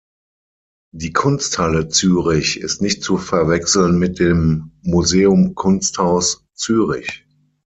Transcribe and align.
Die 0.95 1.13
Kunsthalle 1.13 1.87
Zürich 1.89 2.59
ist 2.59 2.81
nicht 2.81 3.03
zu 3.03 3.17
verwechseln 3.17 3.99
mit 3.99 4.17
dem 4.17 4.71
Museum 4.81 5.53
Kunsthaus 5.53 6.43
Zürich. 6.55 7.27